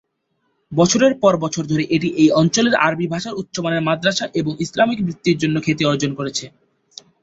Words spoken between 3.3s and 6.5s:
উচ্চমানের মাদ্রাসা এবং ইসলামিক বৃত্তির জন্য খ্যাতি অর্জন করেছে।